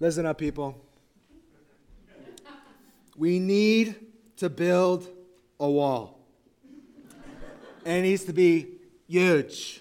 [0.00, 0.80] Listen up, people.
[3.16, 3.96] We need
[4.36, 5.08] to build
[5.58, 6.20] a wall.
[7.84, 8.68] And it needs to be
[9.08, 9.80] huge.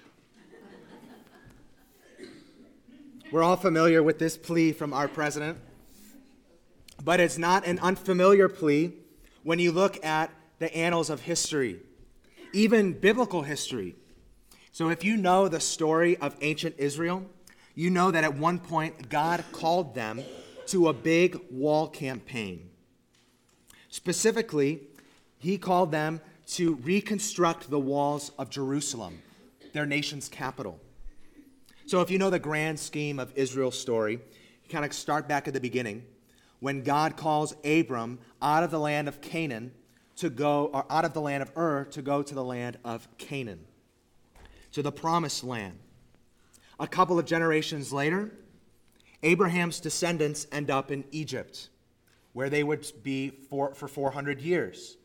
[3.32, 5.60] We're all familiar with this plea from our president,
[7.04, 8.94] but it's not an unfamiliar plea
[9.44, 11.80] when you look at the annals of history,
[12.54, 13.96] even biblical history.
[14.72, 17.26] So, if you know the story of ancient Israel,
[17.78, 20.24] you know that at one point God called them
[20.66, 22.72] to a big wall campaign.
[23.90, 24.82] Specifically,
[25.38, 29.22] he called them to reconstruct the walls of Jerusalem,
[29.74, 30.80] their nation's capital.
[31.86, 35.48] So, if you know the grand scheme of Israel's story, you kind of start back
[35.48, 36.04] at the beginning
[36.60, 39.72] when God calls Abram out of the land of Canaan
[40.16, 43.08] to go, or out of the land of Ur to go to the land of
[43.20, 43.66] Canaan,
[44.72, 45.78] to the promised land.
[46.80, 48.32] A couple of generations later,
[49.24, 51.70] Abraham's descendants end up in Egypt,
[52.34, 54.98] where they would be for, for 400 years.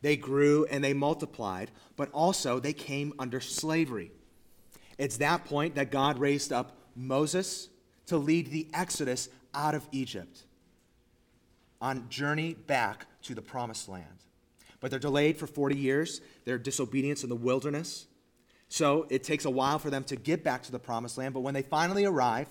[0.00, 4.10] They grew and they multiplied, but also they came under slavery.
[4.98, 7.68] It's that point that God raised up Moses
[8.06, 10.42] to lead the Exodus out of Egypt
[11.80, 14.06] on journey back to the promised land.
[14.80, 18.06] But they're delayed for 40 years, their disobedience in the wilderness.
[18.72, 21.34] So it takes a while for them to get back to the promised land.
[21.34, 22.48] But when they finally arrive,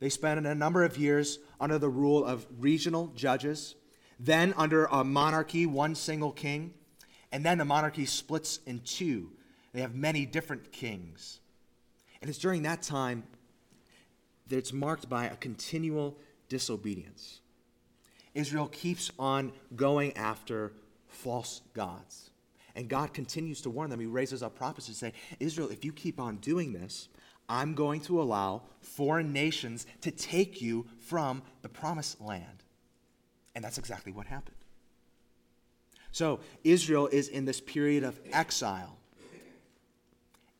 [0.00, 3.74] they spend a number of years under the rule of regional judges,
[4.18, 6.72] then under a monarchy, one single king,
[7.30, 9.32] and then the monarchy splits in two.
[9.74, 11.40] They have many different kings.
[12.22, 13.24] And it's during that time
[14.46, 16.16] that it's marked by a continual
[16.48, 17.40] disobedience.
[18.32, 20.72] Israel keeps on going after
[21.06, 22.30] false gods.
[22.76, 24.00] And God continues to warn them.
[24.00, 27.08] He raises up prophets to say, Israel, if you keep on doing this,
[27.48, 32.64] I'm going to allow foreign nations to take you from the promised land.
[33.54, 34.56] And that's exactly what happened.
[36.10, 38.96] So Israel is in this period of exile,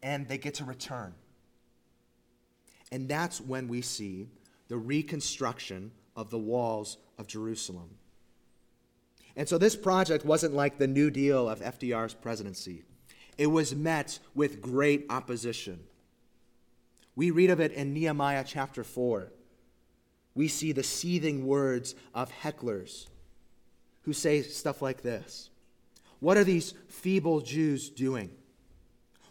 [0.03, 1.15] and they get to return.
[2.93, 4.29] And that's when we see
[4.69, 7.91] the reconstruction of the walls of Jerusalem.
[9.37, 12.84] And so this project wasn't like the New Deal of FDR's presidency,
[13.37, 15.81] it was met with great opposition.
[17.17, 19.33] We read of it in Nehemiah chapter 4.
[20.34, 23.06] We see the seething words of hecklers
[24.03, 25.50] who say stuff like this
[26.21, 28.31] What are these feeble Jews doing?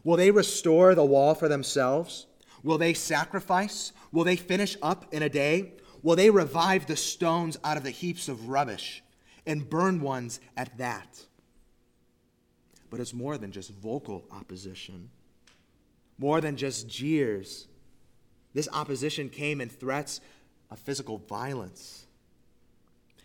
[0.04, 2.28] Will they restore the wall for themselves?
[2.62, 3.92] Will they sacrifice?
[4.12, 5.74] Will they finish up in a day?
[6.02, 9.02] Will they revive the stones out of the heaps of rubbish
[9.46, 11.26] and burn ones at that?
[12.90, 15.10] But it's more than just vocal opposition,
[16.18, 17.68] more than just jeers.
[18.54, 20.22] This opposition came in threats
[20.70, 22.06] of physical violence.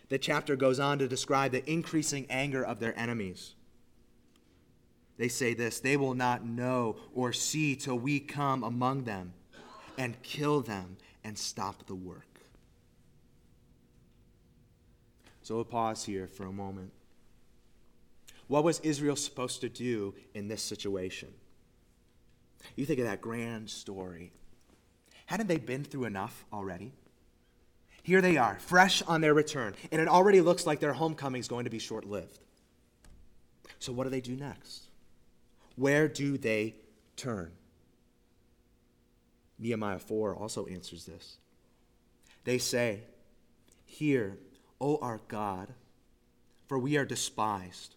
[0.09, 3.53] The chapter goes on to describe the increasing anger of their enemies.
[5.17, 9.33] They say this they will not know or see till we come among them
[9.97, 12.28] and kill them and stop the work.
[15.49, 16.91] So we'll pause here for a moment.
[18.45, 21.29] What was Israel supposed to do in this situation?
[22.75, 24.31] You think of that grand story.
[25.25, 26.91] Hadn't they been through enough already?
[28.03, 31.47] Here they are, fresh on their return, and it already looks like their homecoming is
[31.47, 32.37] going to be short lived.
[33.79, 34.83] So, what do they do next?
[35.77, 36.75] Where do they
[37.15, 37.49] turn?
[39.57, 41.37] Nehemiah 4 also answers this.
[42.43, 42.99] They say,
[43.87, 44.37] Hear,
[44.81, 45.73] O our God,
[46.67, 47.95] for we are despised.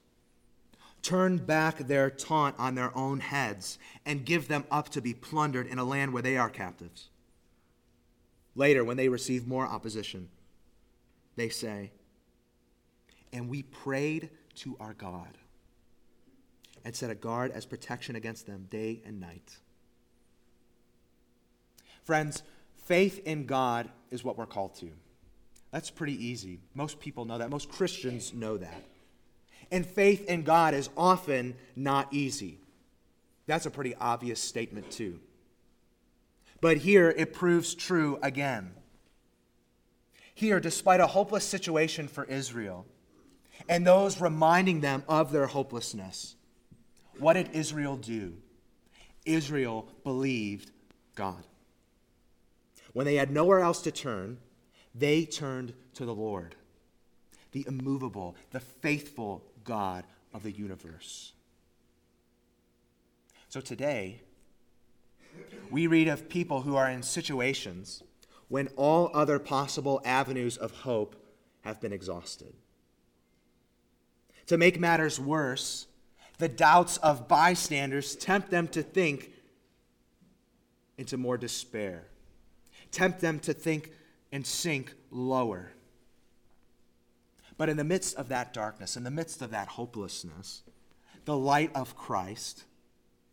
[1.03, 5.66] Turn back their taunt on their own heads and give them up to be plundered
[5.66, 7.09] in a land where they are captives.
[8.54, 10.28] Later, when they receive more opposition,
[11.37, 11.91] they say,
[13.32, 15.38] And we prayed to our God
[16.84, 19.56] and set a guard as protection against them day and night.
[22.04, 22.42] Friends,
[22.84, 24.91] faith in God is what we're called to.
[25.72, 26.60] That's pretty easy.
[26.74, 27.51] Most people know that.
[27.51, 28.84] Most Christians know that.
[29.71, 32.59] And faith in God is often not easy.
[33.47, 35.19] That's a pretty obvious statement, too.
[36.60, 38.72] But here it proves true again.
[40.34, 42.86] Here, despite a hopeless situation for Israel
[43.69, 46.36] and those reminding them of their hopelessness,
[47.19, 48.36] what did Israel do?
[49.24, 50.71] Israel believed
[51.15, 51.45] God.
[52.92, 54.39] When they had nowhere else to turn,
[54.94, 56.54] they turned to the Lord,
[57.53, 60.04] the immovable, the faithful God
[60.34, 61.33] of the universe.
[63.48, 64.21] So today,
[65.71, 68.03] we read of people who are in situations
[68.48, 71.16] when all other possible avenues of hope
[71.62, 72.53] have been exhausted.
[74.47, 75.86] To make matters worse,
[76.38, 79.33] the doubts of bystanders tempt them to think
[80.98, 82.04] into more despair,
[82.91, 83.92] tempt them to think
[84.33, 85.73] and sink lower.
[87.59, 90.63] But in the midst of that darkness, in the midst of that hopelessness,
[91.27, 92.65] the light of Christ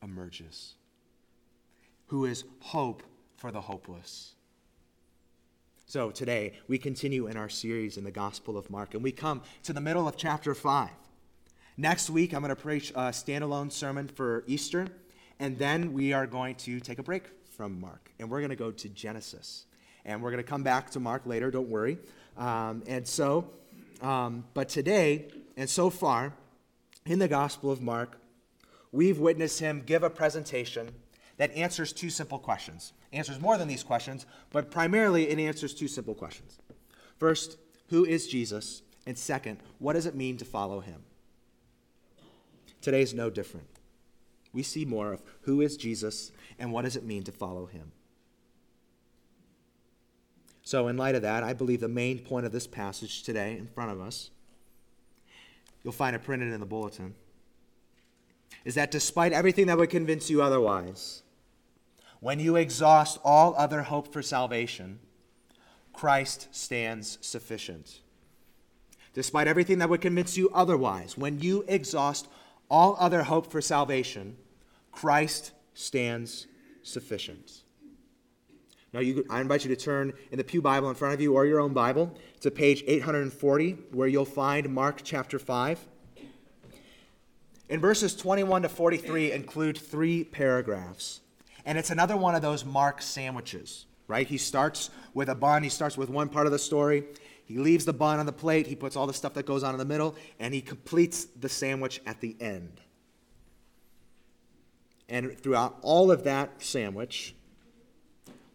[0.03, 0.75] emerges,
[2.07, 3.01] who is hope
[3.37, 4.35] for the hopeless.
[5.85, 9.41] So today, we continue in our series in the Gospel of Mark, and we come
[9.63, 10.89] to the middle of chapter 5.
[11.77, 14.87] Next week, I'm going to preach a standalone sermon for Easter,
[15.39, 18.55] and then we are going to take a break from Mark, and we're going to
[18.55, 19.65] go to Genesis.
[20.09, 21.99] And we're going to come back to Mark later, don't worry.
[22.35, 23.51] Um, and so,
[24.01, 26.33] um, but today, and so far,
[27.05, 28.19] in the Gospel of Mark,
[28.91, 30.89] we've witnessed him give a presentation
[31.37, 32.91] that answers two simple questions.
[33.13, 36.57] Answers more than these questions, but primarily it answers two simple questions.
[37.19, 37.59] First,
[37.89, 38.81] who is Jesus?
[39.05, 41.03] And second, what does it mean to follow him?
[42.81, 43.67] Today is no different.
[44.53, 47.91] We see more of who is Jesus and what does it mean to follow him.
[50.69, 53.65] So, in light of that, I believe the main point of this passage today in
[53.65, 54.29] front of us,
[55.81, 57.15] you'll find it printed in the bulletin,
[58.63, 61.23] is that despite everything that would convince you otherwise,
[62.19, 64.99] when you exhaust all other hope for salvation,
[65.91, 68.01] Christ stands sufficient.
[69.15, 72.27] Despite everything that would convince you otherwise, when you exhaust
[72.69, 74.37] all other hope for salvation,
[74.91, 76.45] Christ stands
[76.83, 77.63] sufficient.
[78.91, 81.35] Now, you, I invite you to turn in the Pew Bible in front of you
[81.35, 85.79] or your own Bible to page 840, where you'll find Mark chapter 5.
[87.69, 91.21] In verses 21 to 43 include three paragraphs.
[91.65, 94.25] And it's another one of those Mark sandwiches, right?
[94.25, 97.03] He starts with a bun, he starts with one part of the story.
[97.45, 99.73] He leaves the bun on the plate, he puts all the stuff that goes on
[99.73, 102.81] in the middle, and he completes the sandwich at the end.
[105.07, 107.35] And throughout all of that sandwich,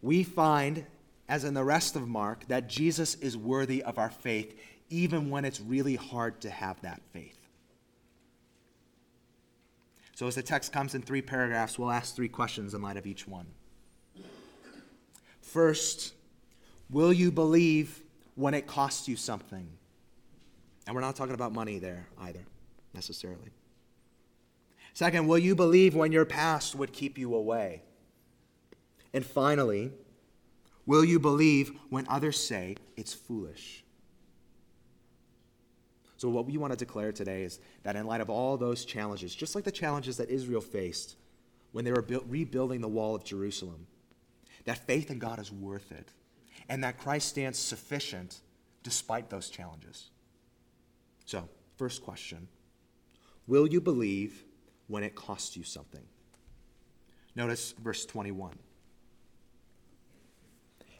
[0.05, 0.85] we find,
[1.27, 4.55] as in the rest of Mark, that Jesus is worthy of our faith,
[4.91, 7.39] even when it's really hard to have that faith.
[10.13, 13.07] So, as the text comes in three paragraphs, we'll ask three questions in light of
[13.07, 13.47] each one.
[15.41, 16.13] First,
[16.91, 18.01] will you believe
[18.35, 19.67] when it costs you something?
[20.85, 22.45] And we're not talking about money there either,
[22.93, 23.49] necessarily.
[24.93, 27.81] Second, will you believe when your past would keep you away?
[29.15, 29.93] And finally,
[30.85, 33.85] will you believe when others say it's foolish?
[36.17, 39.33] So, what we want to declare today is that in light of all those challenges,
[39.33, 41.15] just like the challenges that Israel faced
[41.71, 43.87] when they were build, rebuilding the wall of Jerusalem,
[44.65, 46.09] that faith in God is worth it,
[46.67, 48.41] and that Christ stands sufficient
[48.83, 50.09] despite those challenges.
[51.23, 51.47] So,
[51.77, 52.49] first question
[53.47, 54.43] Will you believe
[54.87, 56.03] when it costs you something?
[57.33, 58.55] Notice verse 21.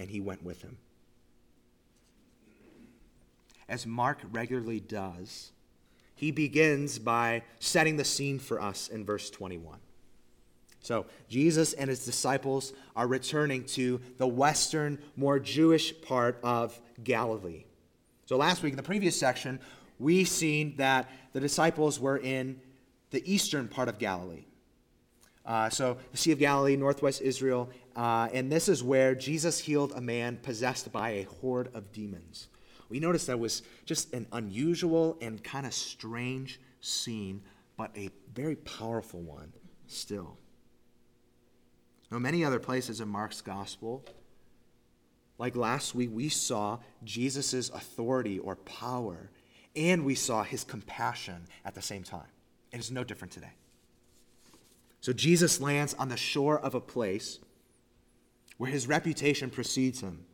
[0.00, 0.78] And he went with him
[3.70, 5.52] as Mark regularly does,
[6.16, 9.78] he begins by setting the scene for us in verse 21.
[10.82, 17.64] So, Jesus and his disciples are returning to the western, more Jewish part of Galilee.
[18.26, 19.60] So, last week in the previous section,
[19.98, 22.60] we seen that the disciples were in
[23.10, 24.44] the eastern part of Galilee.
[25.44, 29.92] Uh, so, the Sea of Galilee, northwest Israel, uh, and this is where Jesus healed
[29.96, 32.48] a man possessed by a horde of demons
[32.90, 37.40] we noticed that was just an unusual and kind of strange scene,
[37.76, 39.52] but a very powerful one
[39.86, 40.36] still.
[42.10, 44.04] Now, many other places in Mark's gospel,
[45.38, 49.30] like last week, we saw Jesus' authority or power,
[49.76, 52.26] and we saw his compassion at the same time.
[52.72, 53.52] It is no different today.
[55.00, 57.38] So Jesus lands on the shore of a place
[58.58, 60.24] where his reputation precedes him.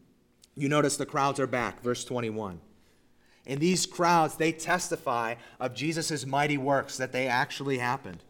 [0.56, 2.60] You notice the crowds are back, verse 21.
[3.46, 8.24] And these crowds, they testify of Jesus' mighty works that they actually happened.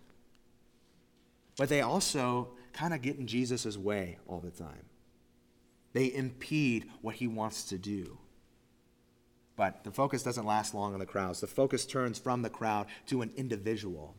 [1.57, 4.85] But they also kind of get in Jesus' way all the time.
[5.97, 8.19] they impede what he wants to do.
[9.57, 11.41] But the focus doesn't last long on the crowds.
[11.41, 14.15] The focus turns from the crowd to an individual.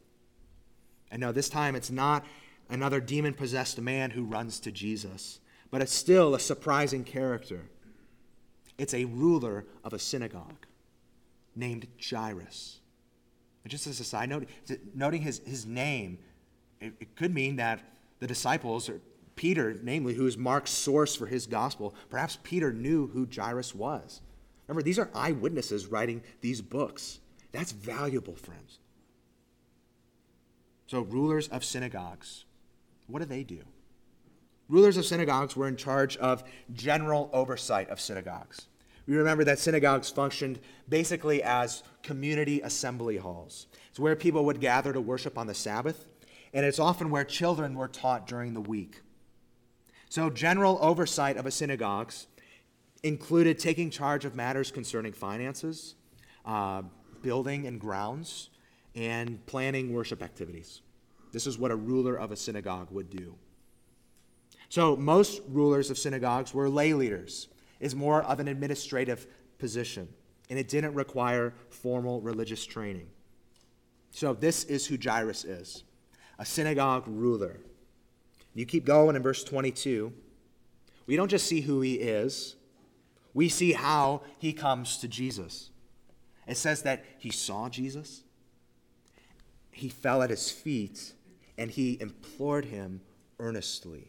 [1.12, 2.26] And no, this time it's not
[2.70, 5.40] another demon possessed man who runs to Jesus,
[5.72, 7.70] but it's still a surprising character.
[8.78, 10.66] It's a ruler of a synagogue
[11.56, 12.80] named Jairus.
[13.64, 14.48] And just as a side note,
[14.94, 16.20] noting his, his name,
[16.80, 17.82] it, it could mean that
[18.20, 19.02] the disciples, or
[19.36, 24.22] Peter, namely, who is Mark's source for his gospel, perhaps Peter knew who Jairus was.
[24.68, 27.20] Remember, these are eyewitnesses writing these books.
[27.52, 28.80] That's valuable, friends.
[30.88, 32.46] So, rulers of synagogues,
[33.08, 33.60] what do they do?
[34.70, 38.68] Rulers of synagogues were in charge of general oversight of synagogues.
[39.06, 43.68] We remember that synagogues functioned basically as community assembly halls.
[43.90, 46.06] It's where people would gather to worship on the Sabbath,
[46.54, 49.02] and it's often where children were taught during the week.
[50.10, 52.28] So, general oversight of a synagogues
[53.04, 55.96] included taking charge of matters concerning finances,
[56.46, 56.84] uh,
[57.22, 58.50] building and grounds,
[58.98, 60.82] and planning worship activities.
[61.32, 63.36] This is what a ruler of a synagogue would do.
[64.70, 67.48] So, most rulers of synagogues were lay leaders,
[67.80, 69.28] is more of an administrative
[69.60, 70.10] position,
[70.50, 73.08] and it didn't require formal religious training.
[74.12, 75.84] So, this is who Jairus is
[76.40, 77.60] a synagogue ruler.
[78.54, 80.12] You keep going in verse 22.
[81.06, 82.56] We don't just see who he is,
[83.34, 85.70] we see how he comes to Jesus.
[86.48, 88.24] It says that he saw Jesus,
[89.78, 91.14] he fell at his feet,
[91.58, 93.02] and he implored him
[93.40, 94.08] earnestly.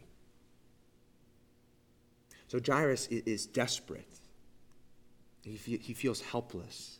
[2.48, 4.06] So Jairus is desperate.
[5.42, 6.98] He, feels helpless.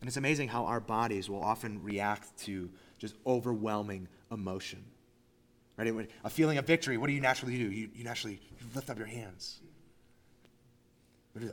[0.00, 4.84] And it's amazing how our bodies will often react to just overwhelming emotion.
[5.78, 6.10] Right?
[6.24, 7.70] A feeling of victory, what do you naturally do?
[7.70, 8.40] You, you naturally
[8.74, 9.60] lift up your hands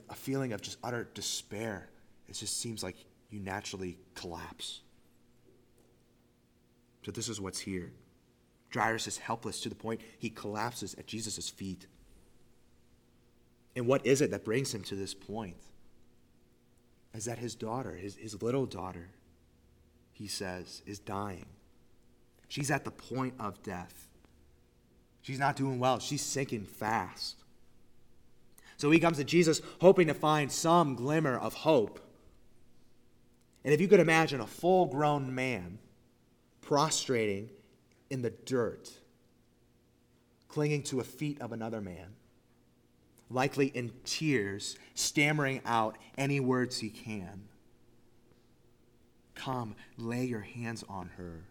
[0.10, 1.90] a feeling of just utter despair.
[2.28, 2.96] It just seems like
[3.30, 4.82] you naturally collapse.
[7.06, 7.92] So, this is what's here.
[8.74, 11.86] Jairus is helpless to the point he collapses at Jesus' feet.
[13.76, 15.58] And what is it that brings him to this point?
[17.14, 19.10] Is that his daughter, his, his little daughter,
[20.12, 21.46] he says, is dying.
[22.48, 24.08] She's at the point of death.
[25.22, 26.00] She's not doing well.
[26.00, 27.38] She's sinking fast.
[28.78, 32.00] So he comes to Jesus hoping to find some glimmer of hope.
[33.64, 35.80] And if you could imagine a full grown man
[36.65, 37.50] prostrating
[38.10, 38.91] in the dirt,
[40.48, 42.15] clinging to a feet of another man,
[43.29, 47.43] likely in tears, stammering out any words he can.
[49.36, 51.43] Come, lay your hands on her.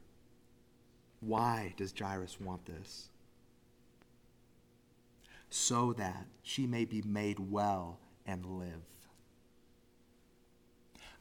[1.20, 3.08] Why does Jairus want this?
[5.52, 8.82] so that she may be made well and live.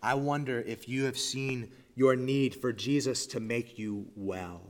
[0.02, 4.62] I wonder if you have seen your need for Jesus to make you well.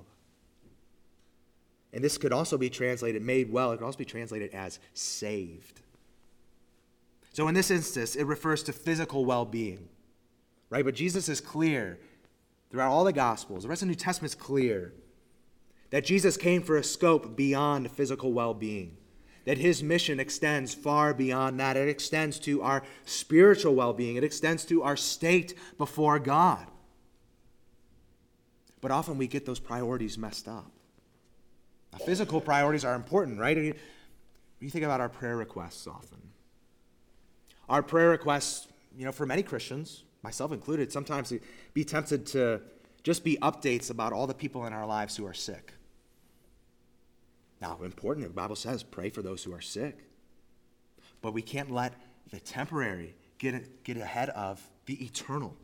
[1.93, 5.81] And this could also be translated, made well, it could also be translated as saved.
[7.33, 9.88] So in this instance, it refers to physical well being,
[10.69, 10.83] right?
[10.83, 12.00] But Jesus is clear
[12.69, 14.93] throughout all the Gospels, the rest of the New Testament is clear
[15.91, 18.97] that Jesus came for a scope beyond physical well being
[19.45, 21.77] that his mission extends far beyond that.
[21.77, 26.67] It extends to our spiritual well being, it extends to our state before God.
[28.81, 30.71] But often we get those priorities messed up.
[31.93, 33.57] Now, physical priorities are important, right?
[33.57, 36.17] You think about our prayer requests often.
[37.69, 38.67] Our prayer requests,
[38.98, 41.31] you know, for many Christians, myself included, sometimes
[41.74, 42.62] be tempted to
[43.03, 45.74] just be updates about all the people in our lives who are sick.
[47.62, 49.98] Now, important, the Bible says, pray for those who are sick.
[51.22, 51.94] But we can't let
[52.32, 55.56] the temporary get, get ahead of the eternal.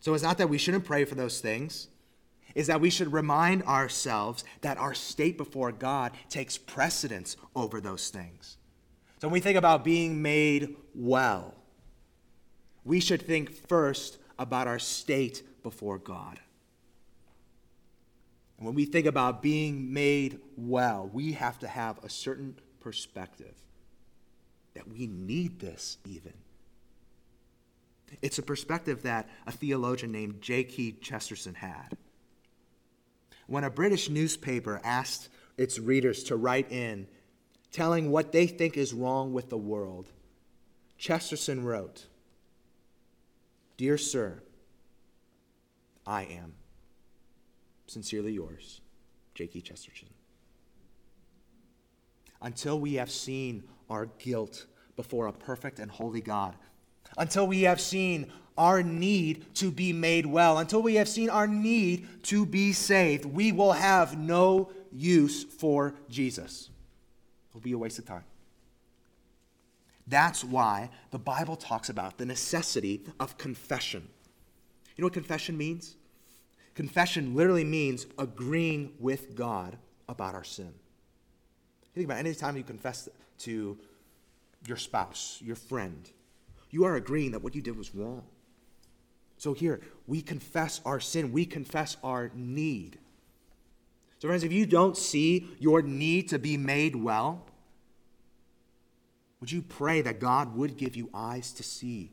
[0.00, 1.88] So it's not that we shouldn't pray for those things,
[2.54, 8.10] is that we should remind ourselves that our state before God takes precedence over those
[8.10, 8.58] things.
[9.20, 11.54] So when we think about being made well,
[12.84, 16.40] we should think first about our state before God.
[18.58, 23.54] And when we think about being made well, we have to have a certain perspective
[24.74, 26.34] that we need this even.
[28.20, 30.92] It's a perspective that a theologian named G.K.
[31.00, 31.96] Chesterton had.
[33.46, 37.06] When a British newspaper asked its readers to write in
[37.70, 40.10] telling what they think is wrong with the world,
[40.96, 42.06] Chesterton wrote,
[43.76, 44.42] Dear Sir,
[46.06, 46.54] I am.
[47.88, 48.82] Sincerely yours,
[49.34, 49.62] G.K.
[49.62, 50.08] Chesterton.
[52.40, 56.54] until we have seen our guilt before a perfect and holy God,
[57.16, 61.46] until we have seen our need to be made well, until we have seen our
[61.46, 66.70] need to be saved, we will have no use for Jesus.
[67.50, 68.24] It'll be a waste of time.
[70.06, 74.08] That's why the Bible talks about the necessity of confession.
[74.96, 75.96] You know what confession means?
[76.78, 79.76] Confession literally means agreeing with God
[80.08, 80.72] about our sin.
[81.92, 83.08] Think about any time you confess
[83.40, 83.76] to
[84.64, 86.08] your spouse, your friend,
[86.70, 88.22] you are agreeing that what you did was wrong.
[89.38, 93.00] So here, we confess our sin, we confess our need.
[94.20, 97.44] So, friends, if you don't see your need to be made well,
[99.40, 102.12] would you pray that God would give you eyes to see?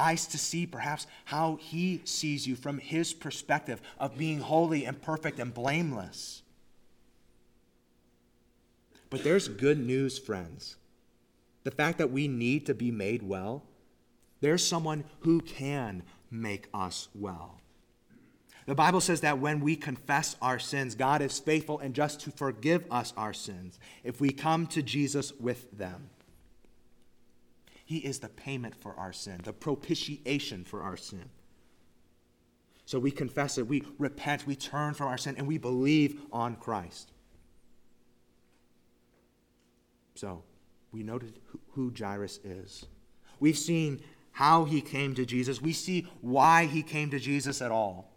[0.00, 5.00] Eyes to see perhaps how He sees you from His perspective of being holy and
[5.00, 6.42] perfect and blameless.
[9.10, 10.76] But there's good news, friends.
[11.64, 13.64] The fact that we need to be made well,
[14.40, 17.60] there's someone who can make us well.
[18.66, 22.30] The Bible says that when we confess our sins, God is faithful and just to
[22.30, 26.10] forgive us our sins if we come to Jesus with them.
[27.90, 31.28] He is the payment for our sin, the propitiation for our sin.
[32.84, 36.54] So we confess it, we repent, we turn from our sin, and we believe on
[36.54, 37.10] Christ.
[40.14, 40.44] So
[40.92, 41.40] we noted
[41.72, 42.86] who Jairus is.
[43.40, 45.60] We've seen how he came to Jesus.
[45.60, 48.12] We see why he came to Jesus at all.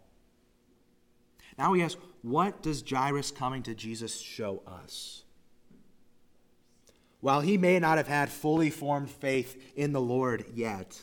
[1.58, 5.23] Now we ask, what does Jairus coming to Jesus show us?
[7.24, 11.00] While he may not have had fully formed faith in the Lord yet,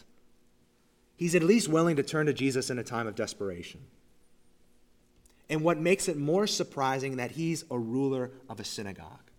[1.15, 3.81] he's at least willing to turn to Jesus in a time of desperation.
[5.49, 9.31] And what makes it more surprising that he's a ruler of a synagogue.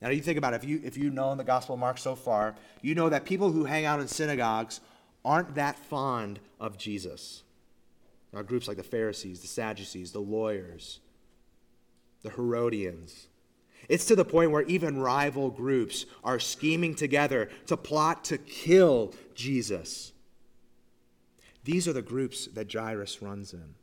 [0.00, 2.14] Now, you think about it, if you, if you know the Gospel of Mark so
[2.14, 4.80] far, you know that people who hang out in synagogues
[5.24, 7.42] aren't that fond of Jesus.
[8.30, 11.00] There are groups like the Pharisees, the Sadducees, the lawyers,
[12.22, 13.26] the Herodians.
[13.88, 19.14] It's to the point where even rival groups are scheming together to plot to kill
[19.34, 20.12] Jesus.
[21.64, 23.74] These are the groups that Jairus runs in.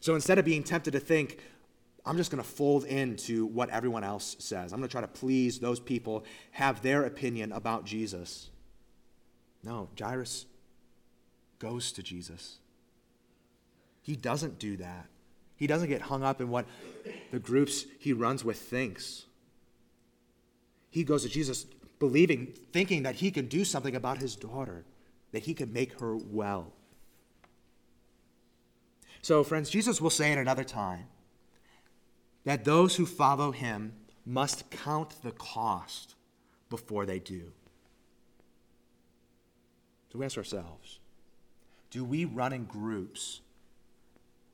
[0.00, 1.38] So instead of being tempted to think,
[2.06, 4.72] I'm just going to fold into what everyone else says.
[4.72, 8.50] I'm going to try to please those people, have their opinion about Jesus.
[9.62, 10.46] No, Jairus
[11.58, 12.58] goes to Jesus.
[14.02, 15.06] He doesn't do that.
[15.58, 16.66] He doesn't get hung up in what
[17.32, 19.26] the groups he runs with thinks.
[20.88, 21.66] He goes to Jesus
[21.98, 24.84] believing, thinking that he can do something about his daughter,
[25.32, 26.72] that he can make her well.
[29.20, 31.06] So, friends, Jesus will say at another time
[32.44, 33.94] that those who follow him
[34.24, 36.14] must count the cost
[36.70, 37.50] before they do.
[40.12, 41.00] So we ask ourselves
[41.90, 43.40] do we run in groups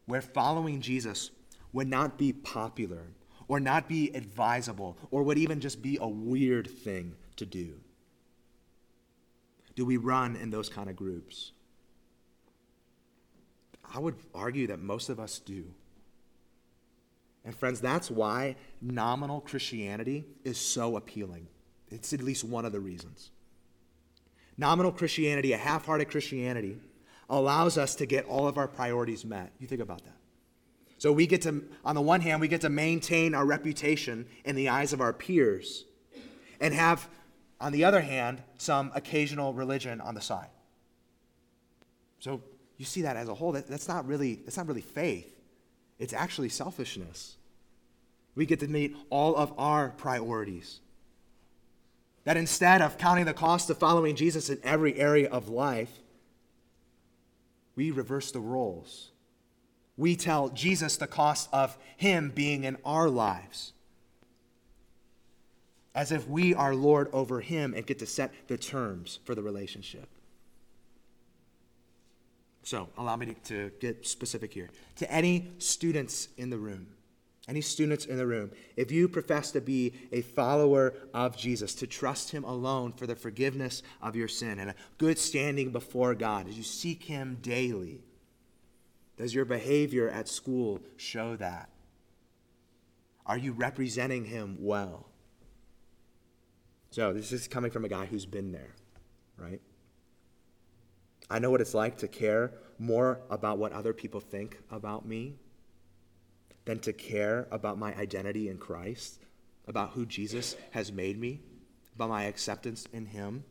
[0.06, 1.30] where following Jesus
[1.72, 3.08] would not be popular
[3.48, 7.74] or not be advisable or would even just be a weird thing to do?
[9.74, 11.52] Do we run in those kind of groups?
[13.94, 15.66] I would argue that most of us do.
[17.44, 21.46] And friends, that's why nominal Christianity is so appealing.
[21.90, 23.30] It's at least one of the reasons.
[24.56, 26.78] Nominal Christianity, a half hearted Christianity,
[27.28, 29.52] allows us to get all of our priorities met.
[29.58, 30.16] You think about that.
[30.98, 34.56] So we get to, on the one hand, we get to maintain our reputation in
[34.56, 35.84] the eyes of our peers
[36.60, 37.08] and have,
[37.60, 40.48] on the other hand, some occasional religion on the side.
[42.20, 42.42] So
[42.78, 43.52] you see that as a whole.
[43.52, 45.38] That, that's, not really, that's not really faith.
[45.98, 47.36] It's actually selfishness.
[48.34, 50.80] We get to meet all of our priorities.
[52.24, 56.00] That instead of counting the cost of following Jesus in every area of life,
[57.76, 59.10] we reverse the roles.
[59.96, 63.72] We tell Jesus the cost of Him being in our lives.
[65.94, 69.42] As if we are Lord over Him and get to set the terms for the
[69.42, 70.08] relationship.
[72.64, 74.70] So, allow me to, get specific here.
[74.96, 76.88] To any students in the room,
[77.46, 81.86] any students in the room, if you profess to be a follower of Jesus, to
[81.86, 86.48] trust Him alone for the forgiveness of your sin and a good standing before God,
[86.48, 88.00] as you seek Him daily,
[89.16, 91.68] does your behavior at school show that?
[93.26, 95.06] Are you representing Him well?
[96.90, 98.74] So, this is coming from a guy who's been there,
[99.36, 99.60] right?
[101.28, 105.36] I know what it's like to care more about what other people think about me
[106.64, 109.20] than to care about my identity in Christ,
[109.66, 111.40] about who Jesus has made me,
[111.94, 113.44] about my acceptance in Him.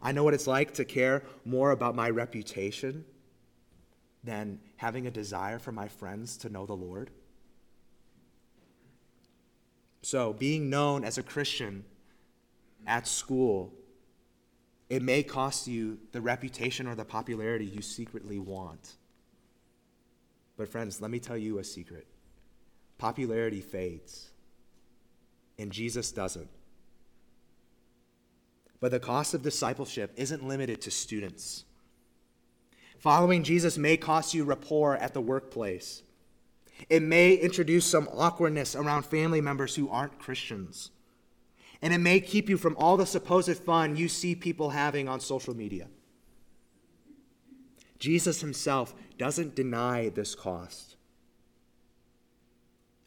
[0.00, 3.04] I know what it's like to care more about my reputation
[4.22, 7.10] than having a desire for my friends to know the Lord.
[10.02, 11.84] So, being known as a Christian
[12.86, 13.72] at school,
[14.90, 18.96] it may cost you the reputation or the popularity you secretly want.
[20.56, 22.06] But, friends, let me tell you a secret
[22.96, 24.30] popularity fades,
[25.58, 26.48] and Jesus doesn't.
[28.80, 31.64] But the cost of discipleship isn't limited to students.
[32.98, 36.02] Following Jesus may cost you rapport at the workplace.
[36.88, 40.90] It may introduce some awkwardness around family members who aren't Christians.
[41.82, 45.20] And it may keep you from all the supposed fun you see people having on
[45.20, 45.88] social media.
[47.98, 50.96] Jesus himself doesn't deny this cost.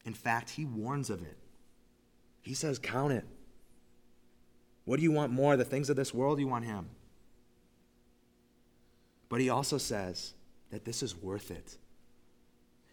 [0.06, 1.38] In fact, he warns of it.
[2.41, 3.26] He says, Count it.
[4.86, 6.39] What do you want more, the things of this world?
[6.39, 6.88] You want him.
[9.28, 10.34] But he also says
[10.72, 11.78] that this is worth it.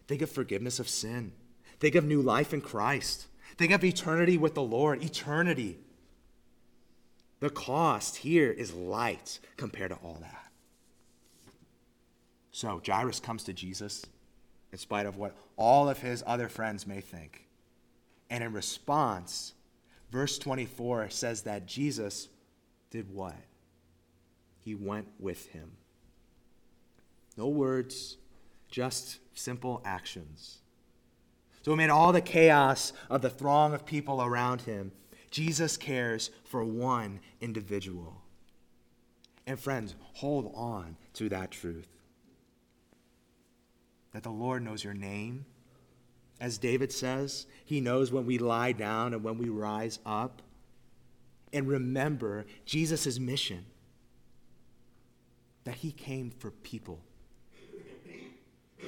[0.07, 1.31] Think of forgiveness of sin.
[1.79, 3.27] Think of new life in Christ.
[3.57, 5.03] Think of eternity with the Lord.
[5.03, 5.79] Eternity.
[7.39, 10.51] The cost here is light compared to all that.
[12.55, 14.05] So Jairus comes to Jesus
[14.71, 17.49] in spite of what all of his other friends may think.
[18.29, 19.51] And in response,
[20.09, 22.29] verse 24 says that Jesus
[22.91, 23.35] did what?
[24.61, 25.73] He went with him.
[27.35, 28.15] No words,
[28.69, 30.59] just simple actions.
[31.61, 34.93] So, amid all the chaos of the throng of people around him,
[35.29, 38.21] Jesus cares for one individual.
[39.45, 41.94] And, friends, hold on to that truth
[44.15, 45.45] that the Lord knows your name.
[46.39, 50.41] As David says, he knows when we lie down and when we rise up.
[51.51, 53.65] And remember Jesus' mission
[55.65, 57.01] that he came for people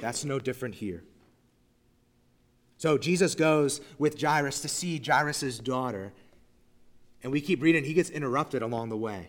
[0.00, 1.04] that's no different here.
[2.78, 6.12] So Jesus goes with Jairus to see Jairus' daughter,
[7.22, 9.28] and we keep reading, he gets interrupted along the way.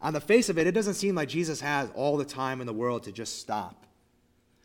[0.00, 2.68] On the face of it, it doesn't seem like Jesus has all the time in
[2.68, 3.86] the world to just stop.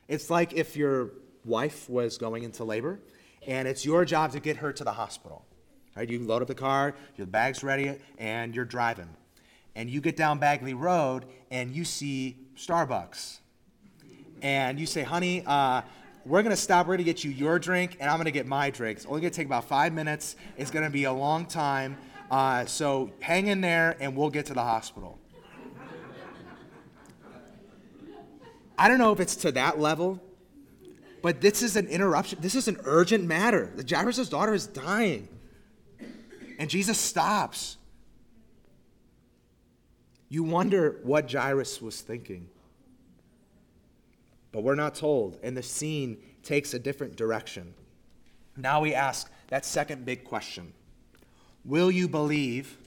[0.08, 1.12] It's like if your
[1.46, 3.00] wife was going into labor,
[3.46, 5.46] and it's your job to get her to the hospital.
[5.96, 6.10] Right?
[6.10, 9.10] You load up the car, your bag's ready, and you're driving.
[9.76, 13.40] And you get down Bagley Road, and you see Starbucks
[14.42, 15.82] and you say, honey, uh,
[16.26, 16.88] we're to stop.
[16.88, 18.98] We're to get you your drink, and I'm to get my drink.
[18.98, 20.36] It's only to take about five minutes.
[20.58, 21.98] It's to be a long time.
[22.30, 25.18] Uh, so hang in there, and we'll get to the hospital.
[28.78, 30.22] I don't know if it's to that level,
[31.22, 32.40] but this is an interruption.
[32.42, 33.74] This is an urgent matter.
[33.90, 35.28] Jairus' daughter is dying.
[36.60, 37.78] And Jesus stops.
[40.30, 42.50] You wonder what Jairus was thinking.
[44.52, 47.74] But we're not told, and the scene takes a different direction.
[48.56, 50.74] Now we ask that second big question
[51.64, 52.78] Will you believe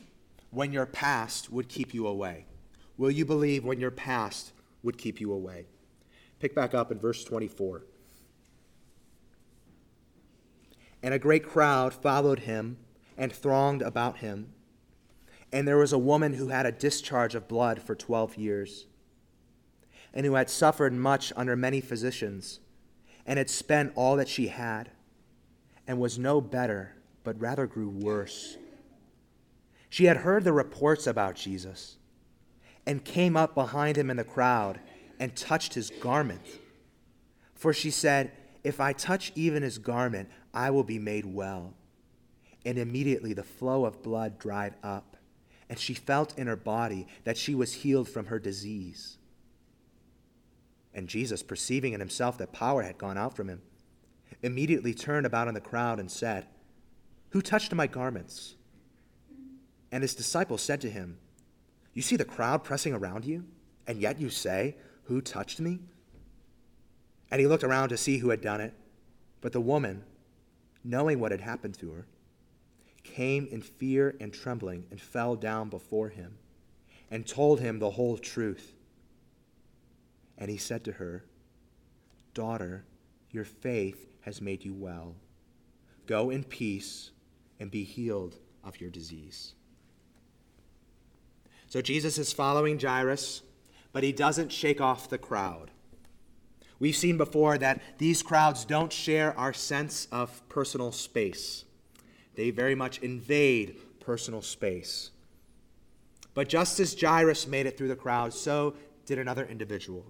[0.51, 2.47] when your past would keep you away?
[2.97, 5.67] Will you believe when your past would keep you away?
[6.41, 7.85] Pick back up in verse 24.
[11.03, 12.79] And a great crowd followed him
[13.17, 14.53] and thronged about him.
[15.53, 18.87] And there was a woman who had a discharge of blood for 12 years
[20.13, 22.61] and who had suffered much under many physicians,
[23.27, 24.91] and had spent all that she had,
[25.87, 28.57] and was no better, but rather grew worse.
[29.89, 31.97] She had heard the reports about Jesus,
[32.87, 34.81] and came up behind him in the crowd
[35.21, 36.41] and touched his garment.
[37.55, 38.33] For she said,
[38.65, 41.75] If I touch even his garment, I will be made well.
[42.65, 45.17] And immediately the flow of blood dried up,
[45.69, 49.19] and she felt in her body that she was healed from her disease.
[50.93, 53.63] And Jesus, perceiving in himself that power had gone out from him,
[54.43, 56.47] immediately turned about in the crowd and said,
[57.31, 58.57] Who touched my garments?
[59.93, 61.19] And his disciples said to him,
[61.93, 63.45] You see the crowd pressing around you,
[63.87, 64.77] and yet you say,
[65.11, 65.81] Who touched me?
[67.33, 68.73] And he looked around to see who had done it.
[69.41, 70.05] But the woman,
[70.85, 72.07] knowing what had happened to her,
[73.03, 76.39] came in fear and trembling and fell down before him
[77.11, 78.73] and told him the whole truth.
[80.39, 81.25] And he said to her,
[82.33, 82.85] Daughter,
[83.33, 85.17] your faith has made you well.
[86.07, 87.11] Go in peace
[87.59, 89.55] and be healed of your disease.
[91.67, 93.43] So Jesus is following Jairus,
[93.93, 95.71] but he doesn't shake off the crowd.
[96.79, 101.65] We've seen before that these crowds don't share our sense of personal space.
[102.35, 105.11] They very much invade personal space.
[106.33, 108.75] But just as Jairus made it through the crowd, so
[109.05, 110.07] did another individual.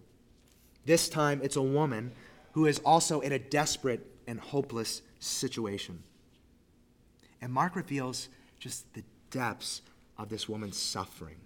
[0.84, 2.12] This time it's a woman
[2.52, 6.02] who is also in a desperate and hopeless situation.
[7.40, 9.82] And Mark reveals just the depths
[10.18, 11.36] of this woman's suffering.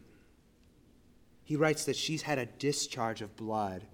[1.45, 3.85] He writes that she's had a discharge of blood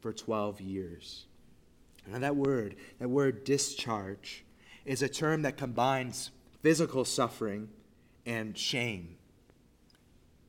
[0.00, 1.26] for 12 years.
[2.06, 4.44] Now, that word, that word discharge,
[4.84, 6.30] is a term that combines
[6.62, 7.68] physical suffering
[8.24, 9.16] and shame.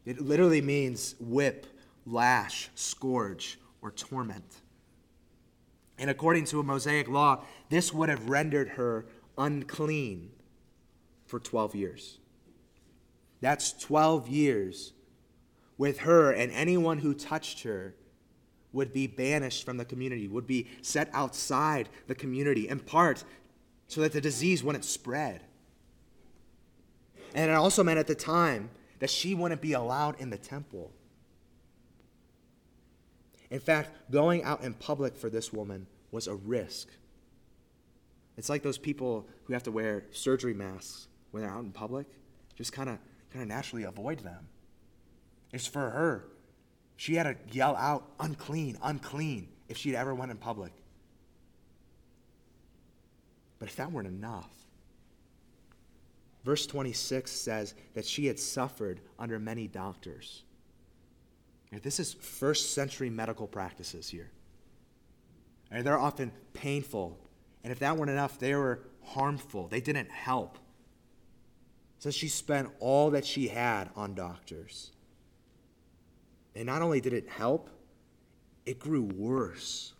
[0.06, 1.68] It literally means whip,
[2.06, 4.62] lash, scourge, or torment.
[6.00, 9.06] And according to a Mosaic law, this would have rendered her
[9.38, 10.32] unclean
[11.26, 12.20] for 12 years.
[13.42, 14.94] That's 12 years
[15.78, 17.96] with her, and anyone who touched her
[18.74, 23.24] would be banished from the community, would be set outside the community, in part
[23.88, 25.42] so that the disease wouldn't spread.
[27.34, 30.92] And it also meant at the time that she wouldn't be allowed in the temple.
[33.50, 36.90] In fact, going out in public for this woman was a risk.
[38.38, 42.08] It's like those people who have to wear surgery masks when they're out in public.
[42.56, 42.98] Just kind of
[43.32, 44.48] kind of naturally avoid them.
[45.52, 46.26] It's for her.
[46.96, 50.72] She had to yell out, unclean, unclean, if she'd ever went in public.
[53.60, 54.52] But if that weren't enough,
[56.44, 60.44] verse 26 says that she had suffered under many doctors.
[61.72, 64.32] This is first century medical practices here.
[65.70, 67.20] And they're often painful.
[67.64, 69.68] And if that weren't enough, they were harmful.
[69.68, 70.58] They didn't help.
[72.00, 74.92] So she spent all that she had on doctors.
[76.58, 77.70] And not only did it help,
[78.66, 79.94] it grew worse.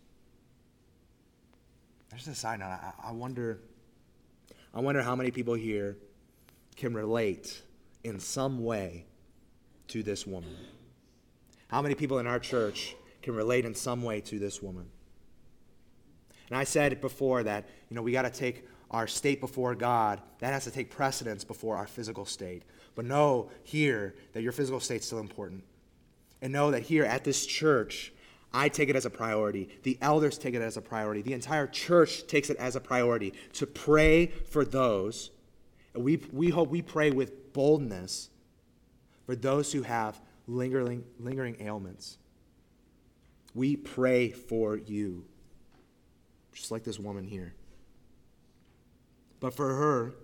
[2.10, 2.76] There's a side note.
[3.02, 3.60] I, wonder,
[4.74, 5.96] I wonder how many people here
[6.74, 7.62] can relate
[8.02, 9.06] in some way
[9.86, 10.56] to this woman.
[11.68, 14.90] How many people in our church can relate in some way to this woman?
[16.48, 20.20] And I said before that, you know, we got to take our state before God,
[20.40, 22.64] that has to take precedence before our physical state.
[22.96, 25.62] But know here that your physical state's still important.
[26.40, 28.12] And know that here at this church,
[28.52, 29.68] I take it as a priority.
[29.82, 31.22] The elders take it as a priority.
[31.22, 35.30] The entire church takes it as a priority to pray for those.
[35.94, 38.30] And we, we hope we pray with boldness
[39.26, 42.18] for those who have lingering, lingering ailments.
[43.54, 45.24] We pray for you,
[46.52, 47.54] just like this woman here.
[49.40, 50.14] But for her,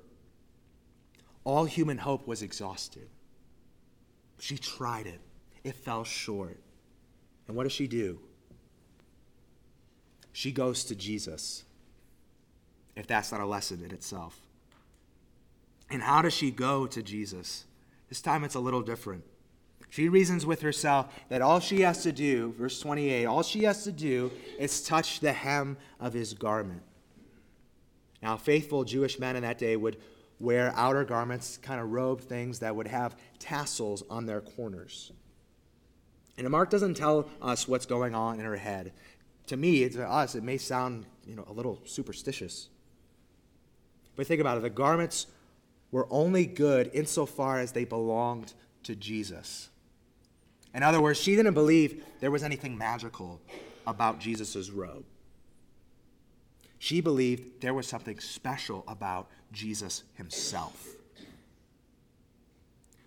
[1.45, 3.09] all human hope was exhausted.
[4.39, 5.21] She tried it,
[5.65, 6.61] it fell short.
[7.49, 8.21] And what does she do?
[10.33, 11.65] She goes to Jesus,
[12.97, 14.39] if that's not a lesson in itself.
[15.91, 17.65] And how does she go to Jesus?
[18.09, 19.25] This time it's a little different.
[19.91, 23.85] She reasons with herself that all she has to do, verse 28, all she has
[23.85, 26.83] to do is touch the hem of his garment.
[28.21, 29.99] Now, faithful Jewish men in that day would
[30.41, 35.13] wear outer garments, kind of robe things that would have tassels on their corners.
[36.37, 38.93] And Mark doesn't tell us what's going on in her head.
[39.49, 42.69] To me, to uh, us, it may sound you know, a little superstitious.
[44.17, 45.27] But think about it the garments
[45.91, 48.53] were only good insofar as they belonged
[48.85, 49.69] to Jesus.
[50.75, 53.41] In other words, she didn't believe there was anything magical
[53.87, 55.05] about Jesus' robe.
[56.79, 60.97] She believed there was something special about Jesus himself.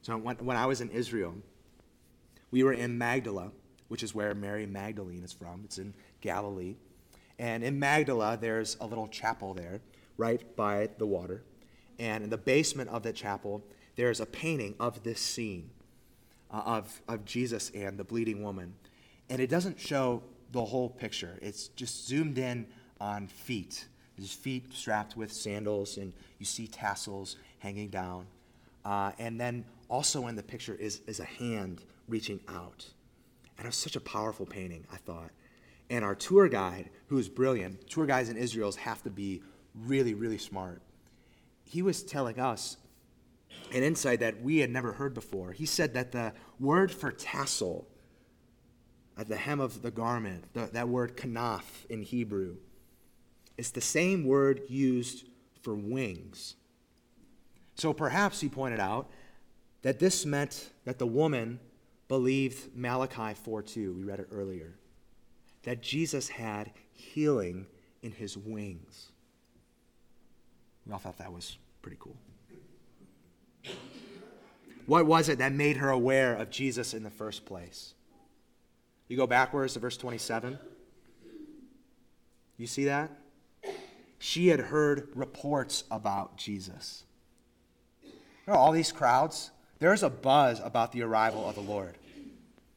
[0.01, 1.35] So when, when I was in Israel,
[2.51, 3.51] we were in Magdala,
[3.87, 5.61] which is where Mary Magdalene is from.
[5.65, 6.75] It's in Galilee.
[7.39, 9.81] And in Magdala, there's a little chapel there,
[10.17, 11.43] right by the water.
[11.99, 13.63] And in the basement of the chapel,
[13.95, 15.69] there's a painting of this scene
[16.51, 18.73] uh, of, of Jesus and the bleeding woman.
[19.29, 22.67] And it doesn't show the whole picture, it's just zoomed in
[23.01, 23.85] on feet.
[24.15, 28.25] His feet strapped with sandals, and you see tassels hanging down.
[28.83, 32.87] Uh, and then also in the picture is, is a hand reaching out.
[33.57, 35.31] And it was such a powerful painting, I thought.
[35.89, 39.41] And our tour guide, who is brilliant, tour guides in Israel have to be
[39.73, 40.81] really, really smart.
[41.63, 42.77] He was telling us
[43.73, 45.51] an insight that we had never heard before.
[45.51, 47.87] He said that the word for tassel
[49.17, 52.57] at the hem of the garment, the, that word kanaf in Hebrew,
[53.57, 55.25] is the same word used
[55.61, 56.55] for wings.
[57.75, 59.09] So perhaps he pointed out
[59.81, 61.59] that this meant that the woman
[62.07, 63.93] believed Malachi 4:2.
[63.93, 64.75] We read it earlier.
[65.63, 67.67] That Jesus had healing
[68.01, 69.11] in his wings.
[70.85, 72.15] We all thought that was pretty cool.
[74.85, 77.93] What was it that made her aware of Jesus in the first place?
[79.09, 80.57] You go backwards to verse 27.
[82.57, 83.11] You see that?
[84.19, 87.03] She had heard reports about Jesus.
[88.47, 91.97] All these crowds, there's a buzz about the arrival of the Lord.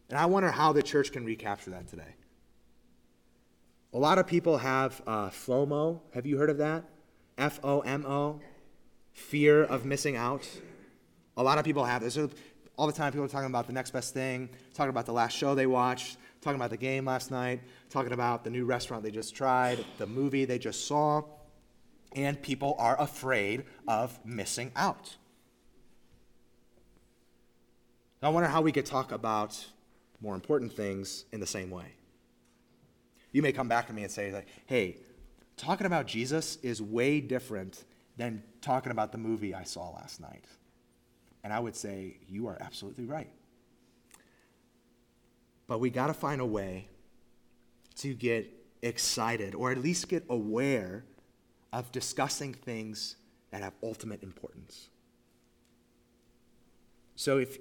[0.09, 2.15] And I wonder how the church can recapture that today.
[3.93, 6.01] A lot of people have uh, FOMO.
[6.15, 6.85] Have you heard of that?
[7.39, 8.41] F O M O,
[9.13, 10.49] fear of missing out.
[11.37, 12.19] A lot of people have this.
[12.77, 15.37] All the time, people are talking about the next best thing, talking about the last
[15.37, 19.11] show they watched, talking about the game last night, talking about the new restaurant they
[19.11, 21.23] just tried, the movie they just saw.
[22.13, 25.17] And people are afraid of missing out.
[28.23, 29.67] I wonder how we could talk about
[30.21, 31.95] more important things in the same way.
[33.33, 34.99] You may come back to me and say, like, hey,
[35.57, 37.85] talking about Jesus is way different
[38.17, 40.45] than talking about the movie I saw last night.
[41.43, 43.31] And I would say, you are absolutely right.
[45.67, 46.89] But we got to find a way
[47.97, 48.53] to get
[48.83, 51.05] excited or at least get aware
[51.73, 53.17] of discussing things
[53.51, 54.89] that have ultimate importance.
[57.17, 57.59] So if,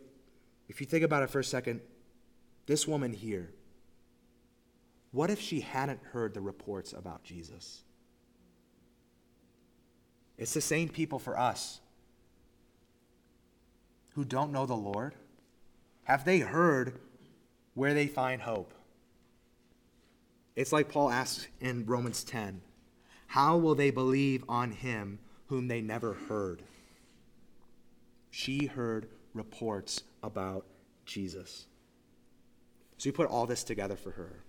[0.70, 1.82] if you think about it for a second,
[2.68, 3.52] this woman here,
[5.12, 7.82] what if she hadn't heard the reports about Jesus?
[10.38, 11.82] It's the same people for us
[14.14, 15.16] who don't know the Lord.
[16.04, 17.00] Have they heard
[17.74, 18.74] where they find hope?
[20.56, 22.62] It's like Paul asks in Romans 10
[23.28, 26.62] How will they believe on him whom they never heard?
[28.30, 30.66] She heard reports about
[31.06, 31.66] Jesus.
[32.98, 34.44] So you put all this together for her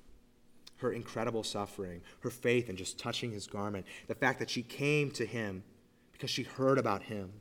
[0.80, 5.10] her incredible suffering, her faith in just touching his garment, the fact that she came
[5.10, 5.62] to him
[6.12, 7.32] because she heard about him.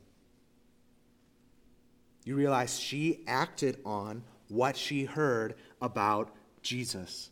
[2.24, 7.30] You realize she acted on what she heard about Jesus.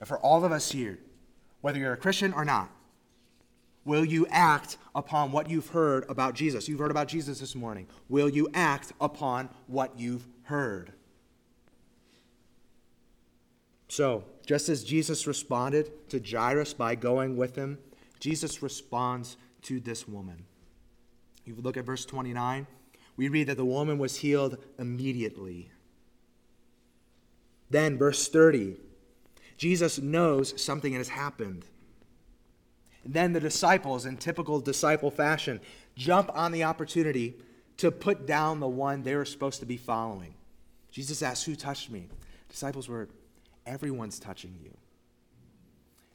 [0.00, 0.98] And for all of us here,
[1.60, 2.70] whether you're a Christian or not,
[3.84, 6.68] will you act upon what you've heard about Jesus?
[6.68, 7.86] You've heard about Jesus this morning.
[8.08, 10.92] Will you act upon what you've heard?
[13.88, 17.78] So, just as Jesus responded to Jairus by going with him,
[18.20, 20.44] Jesus responds to this woman.
[21.44, 22.66] You look at verse 29,
[23.16, 25.70] we read that the woman was healed immediately.
[27.68, 28.76] Then, verse 30,
[29.56, 31.64] Jesus knows something has happened.
[33.04, 35.60] Then the disciples, in typical disciple fashion,
[35.96, 37.34] jump on the opportunity
[37.78, 40.34] to put down the one they were supposed to be following.
[40.90, 42.08] Jesus asked, Who touched me?
[42.48, 43.08] Disciples were,
[43.66, 44.76] Everyone's touching you.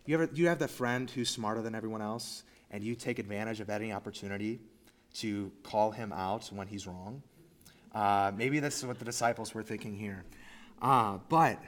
[0.06, 3.60] You ever you have the friend who's smarter than everyone else, and you take advantage
[3.60, 4.60] of any opportunity
[5.16, 7.22] to call him out when he's wrong?
[7.94, 10.24] Uh, maybe this is what the disciples were thinking here.
[10.82, 11.62] Uh, but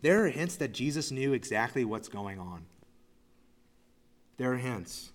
[0.00, 2.64] there are hints that Jesus knew exactly what's going on.
[4.38, 5.10] There are hints.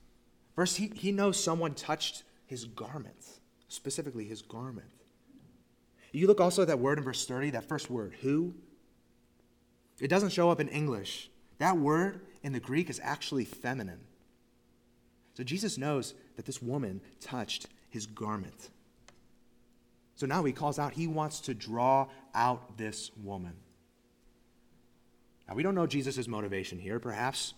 [0.56, 3.26] First, he, he knows someone touched his garment,
[3.68, 4.88] specifically his garment.
[6.12, 8.54] You look also at that word in verse 30, that first word, who.
[10.00, 11.30] It doesn't show up in English.
[11.58, 14.02] That word in the Greek is actually feminine.
[15.34, 18.70] So Jesus knows that this woman touched his garment.
[20.16, 23.54] So now he calls out, he wants to draw out this woman.
[25.48, 27.00] Now, we don't know Jesus' motivation here.
[27.00, 27.56] Perhaps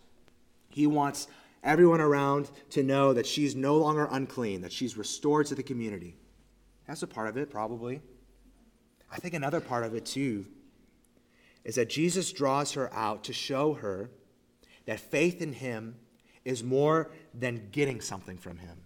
[0.69, 1.27] he wants
[1.65, 6.15] everyone around to know that she's no longer unclean, that she's restored to the community.
[6.87, 7.99] That's a part of it, probably.
[9.11, 10.45] I think another part of it, too,
[11.63, 14.11] is that Jesus draws her out to show her
[14.85, 15.95] that faith in him
[16.45, 18.77] is more than getting something from him.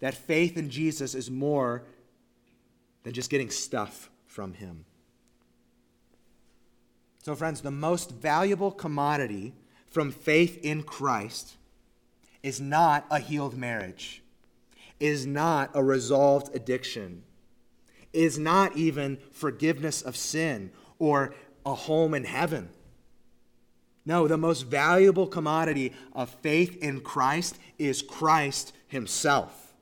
[0.00, 1.84] That faith in Jesus is more
[3.04, 4.84] than just getting stuff from him.
[7.22, 9.54] So, friends, the most valuable commodity
[9.90, 11.56] from faith in Christ
[12.42, 14.22] is not a healed marriage,
[15.00, 17.24] is not a resolved addiction,
[18.12, 21.34] is not even forgiveness of sin or
[21.64, 22.70] a home in heaven.
[24.04, 29.74] No, the most valuable commodity of faith in Christ is Christ Himself.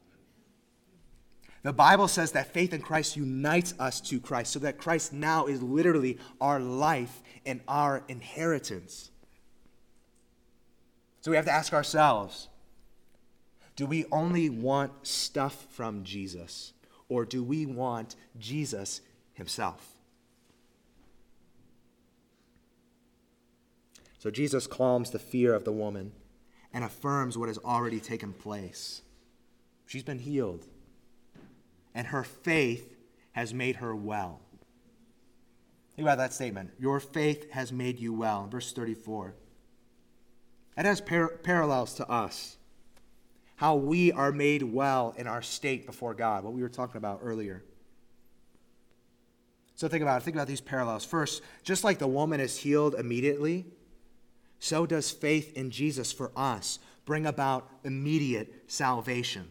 [1.62, 5.46] The Bible says that faith in Christ unites us to Christ, so that Christ now
[5.46, 9.10] is literally our life and our inheritance.
[11.26, 12.46] So we have to ask ourselves
[13.74, 16.72] do we only want stuff from Jesus,
[17.08, 19.00] or do we want Jesus
[19.34, 19.96] Himself?
[24.20, 26.12] So Jesus calms the fear of the woman
[26.72, 29.02] and affirms what has already taken place.
[29.84, 30.64] She's been healed,
[31.92, 32.94] and her faith
[33.32, 34.42] has made her well.
[35.96, 36.70] Think about that statement.
[36.78, 38.46] Your faith has made you well.
[38.46, 39.34] Verse 34.
[40.76, 42.56] That has par- parallels to us.
[43.56, 47.20] How we are made well in our state before God, what we were talking about
[47.22, 47.64] earlier.
[49.74, 50.24] So think about it.
[50.24, 51.04] Think about these parallels.
[51.04, 53.66] First, just like the woman is healed immediately,
[54.58, 59.48] so does faith in Jesus for us bring about immediate salvation.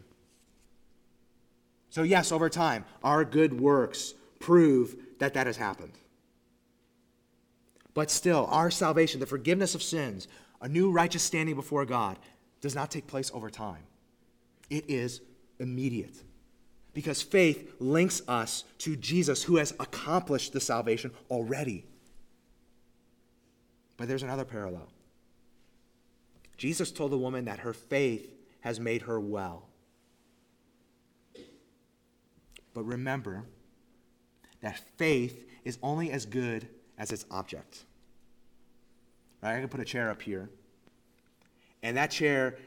[1.89, 5.93] So, yes, over time, our good works prove that that has happened.
[7.93, 10.27] But still, our salvation, the forgiveness of sins,
[10.65, 12.17] a new righteous standing before God,
[12.59, 13.83] does not take place over time.
[14.71, 15.21] It is
[15.59, 16.23] immediate.
[16.91, 21.85] Because faith links us to Jesus, who has accomplished the salvation already.
[23.95, 24.89] But there's another parallel.
[26.57, 28.27] Jesus told the woman that her faith
[28.61, 29.67] has made her well.
[32.73, 33.45] But remember
[34.61, 37.85] that faith is only as good as its object.
[39.41, 39.57] Right?
[39.57, 40.49] I can put a chair up here.
[41.83, 42.57] And that chair,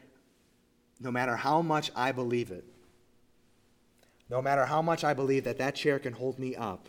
[0.99, 2.63] no matter how much I believe it,
[4.29, 6.87] no matter how much I believe that that chair can hold me up,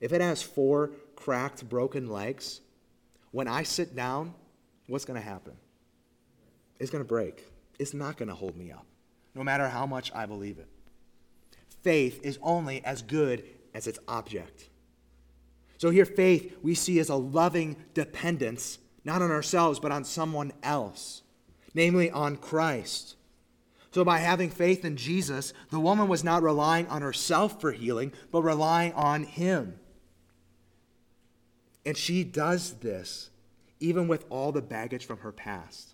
[0.00, 2.60] if it has four cracked, broken legs,
[3.30, 4.34] when I sit down,
[4.86, 5.54] what's going to happen?
[6.78, 7.44] It's going to break.
[7.78, 8.86] It's not going to hold me up,
[9.34, 10.68] no matter how much I believe it.
[11.82, 14.68] Faith is only as good as its object.
[15.84, 20.50] So here, faith we see as a loving dependence, not on ourselves, but on someone
[20.62, 21.20] else,
[21.74, 23.16] namely on Christ.
[23.90, 28.14] So by having faith in Jesus, the woman was not relying on herself for healing,
[28.32, 29.78] but relying on Him.
[31.84, 33.28] And she does this
[33.78, 35.90] even with all the baggage from her past.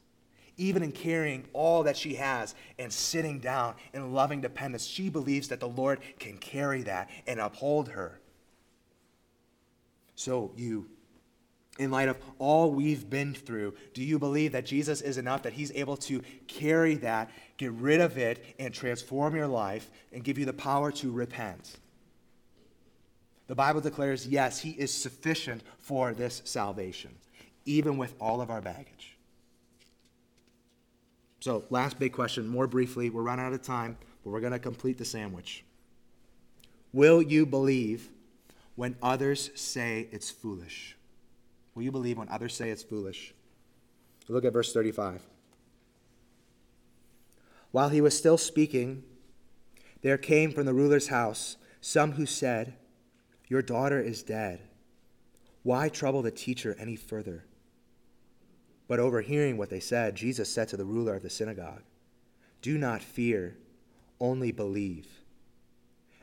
[0.57, 5.49] Even in carrying all that she has and sitting down in loving dependence, she believes
[5.49, 8.20] that the Lord can carry that and uphold her.
[10.21, 10.87] So, you,
[11.79, 15.55] in light of all we've been through, do you believe that Jesus is enough, that
[15.55, 20.37] He's able to carry that, get rid of it, and transform your life and give
[20.37, 21.79] you the power to repent?
[23.47, 27.13] The Bible declares, yes, He is sufficient for this salvation,
[27.65, 29.17] even with all of our baggage.
[31.41, 33.09] So, last big question, more briefly.
[33.09, 35.65] We're running out of time, but we're going to complete the sandwich.
[36.93, 38.11] Will you believe
[38.81, 40.97] when others say it's foolish?
[41.75, 43.35] Will you believe when others say it's foolish?
[44.27, 45.21] Look at verse 35.
[47.73, 49.03] While he was still speaking,
[50.01, 52.73] there came from the ruler's house some who said,
[53.49, 54.63] Your daughter is dead.
[55.63, 57.45] Why trouble the teacher any further?
[58.89, 61.83] But overhearing what they said, Jesus said to the ruler of the synagogue,
[62.63, 63.59] Do not fear,
[64.19, 65.20] only believe.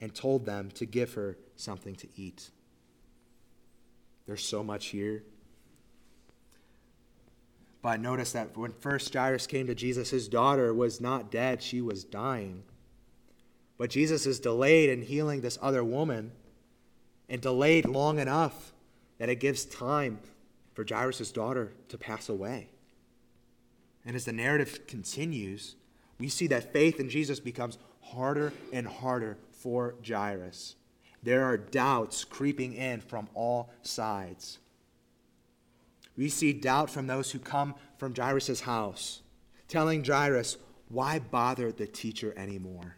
[0.00, 2.50] and told them to give her something to eat.
[4.26, 5.22] There's so much here.
[7.82, 11.80] But notice that when first Jairus came to Jesus, his daughter was not dead, she
[11.80, 12.62] was dying.
[13.78, 16.32] But Jesus is delayed in healing this other woman
[17.28, 18.72] and delayed long enough
[19.18, 20.18] that it gives time
[20.74, 22.68] for Jairus' daughter to pass away.
[24.04, 25.76] And as the narrative continues,
[26.18, 30.76] we see that faith in Jesus becomes harder and harder for Jairus.
[31.22, 34.58] There are doubts creeping in from all sides.
[36.16, 39.22] We see doubt from those who come from Jairus' house,
[39.68, 40.56] telling Jairus,
[40.88, 42.96] Why bother the teacher anymore?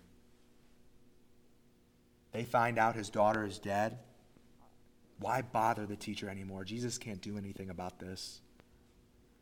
[2.33, 3.99] They find out his daughter is dead.
[5.19, 6.65] Why bother the teacher anymore?
[6.65, 8.41] Jesus can't do anything about this.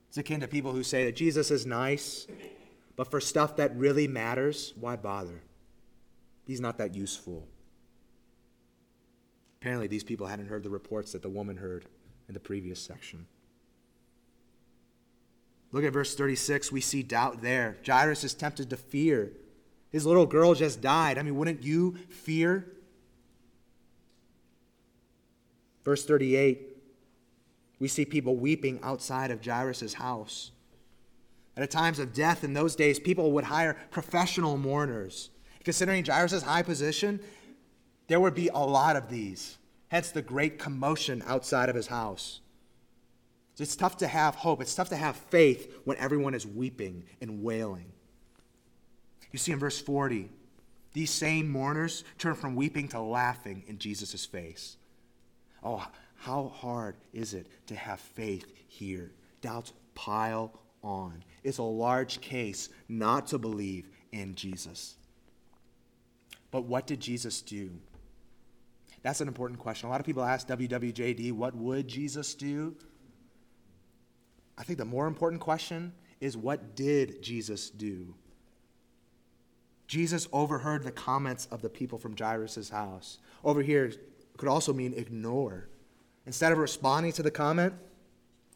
[0.08, 2.26] It's akin to people who say that Jesus is nice,
[2.96, 5.42] but for stuff that really matters, why bother?
[6.50, 7.46] He's not that useful.
[9.60, 11.84] Apparently, these people hadn't heard the reports that the woman heard
[12.26, 13.26] in the previous section.
[15.70, 16.72] Look at verse 36.
[16.72, 17.76] We see doubt there.
[17.86, 19.30] Jairus is tempted to fear.
[19.90, 21.18] His little girl just died.
[21.18, 22.66] I mean, wouldn't you fear?
[25.84, 26.66] Verse 38.
[27.78, 30.50] We see people weeping outside of Jairus' house.
[31.56, 35.30] At times of death in those days, people would hire professional mourners.
[35.64, 37.20] Considering Jairus' high position,
[38.08, 39.58] there would be a lot of these.
[39.88, 42.40] Hence the great commotion outside of his house.
[43.58, 44.62] It's tough to have hope.
[44.62, 47.92] It's tough to have faith when everyone is weeping and wailing.
[49.32, 50.30] You see in verse 40,
[50.92, 54.76] these same mourners turn from weeping to laughing in Jesus' face.
[55.62, 55.86] Oh,
[56.16, 59.12] how hard is it to have faith here?
[59.42, 60.52] Doubts pile
[60.82, 61.22] on.
[61.44, 64.96] It's a large case not to believe in Jesus.
[66.50, 67.70] But what did Jesus do?
[69.02, 69.88] That's an important question.
[69.88, 72.76] A lot of people ask WWJD, what would Jesus do?
[74.58, 78.14] I think the more important question is what did Jesus do?
[79.86, 83.18] Jesus overheard the comments of the people from Jairus' house.
[83.42, 83.92] Over here
[84.36, 85.68] could also mean ignore.
[86.26, 87.74] Instead of responding to the comment,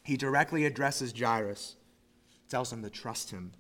[0.05, 1.77] he directly addresses Jairus,
[2.49, 3.53] tells him to trust him.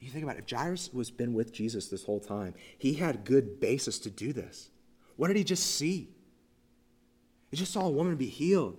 [0.00, 3.24] You think about it, if Jairus was been with Jesus this whole time, he had
[3.24, 4.70] good basis to do this.
[5.16, 6.10] What did he just see?
[7.50, 8.78] He just saw a woman be healed.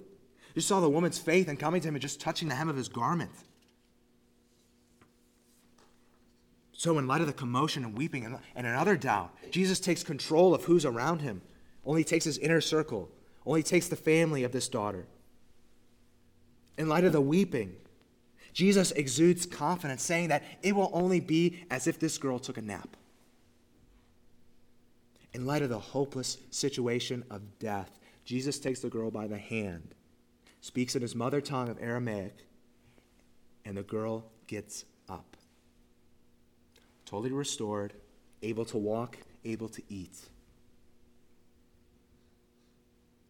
[0.54, 2.70] He just saw the woman's faith and coming to him and just touching the hem
[2.70, 3.32] of his garment.
[6.72, 10.56] So, in light of the commotion and weeping and, and another doubt, Jesus takes control
[10.56, 11.42] of who's around him.
[11.86, 13.10] Only takes his inner circle,
[13.46, 15.06] only takes the family of this daughter.
[16.78, 17.76] In light of the weeping,
[18.54, 22.62] Jesus exudes confidence, saying that it will only be as if this girl took a
[22.62, 22.98] nap
[25.34, 29.96] in light of the hopeless situation of death, Jesus takes the girl by the hand,
[30.62, 32.46] speaks in his mother tongue of Aramaic,
[33.66, 35.38] and the girl gets up.
[37.06, 37.94] Totally restored,
[38.42, 40.18] able to walk, able to eat.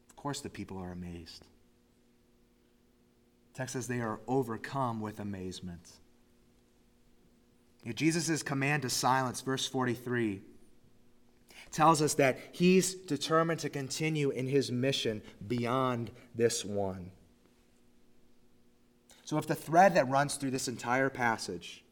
[0.09, 1.45] Of course, the people are amazed.
[3.59, 5.85] Text says they are overcome with amazement.
[7.93, 10.41] Jesus' command to silence, verse 43
[11.69, 17.11] tells us that he's determined to continue in his mission beyond this one.
[19.25, 21.83] So, if the thread that runs through this entire passage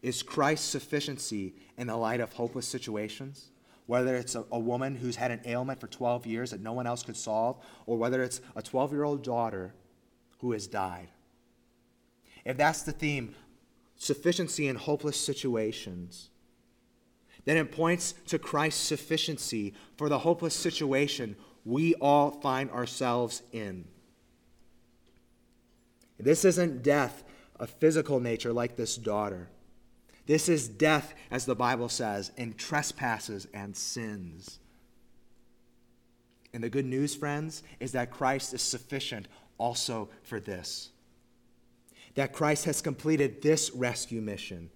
[0.00, 3.50] is Christ's sufficiency in the light of hopeless situations,
[3.84, 6.86] whether it's a, a, woman who's had an ailment for 12 years that no one
[6.86, 9.74] else could solve, or whether it's a 12 year old daughter
[10.38, 11.08] who has died.
[12.44, 13.34] If that's the theme,
[13.96, 16.30] sufficiency in hopeless situations,
[17.44, 23.86] then it points to Christ's sufficiency for the hopeless situation we all find ourselves in.
[26.18, 27.24] This isn't death
[27.56, 29.48] of physical nature like this daughter.
[30.26, 34.58] This is death, as the Bible says, in trespasses and sins.
[36.52, 39.26] And the good news, friends, is that Christ is sufficient
[39.58, 40.90] also for this.
[42.14, 44.70] That Christ has completed this rescue mission